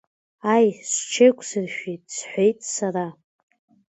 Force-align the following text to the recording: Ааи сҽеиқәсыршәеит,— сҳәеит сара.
Ааи 0.53 0.67
сҽеиқәсыршәеит,— 0.89 2.03
сҳәеит 2.15 2.59
сара. 2.73 3.05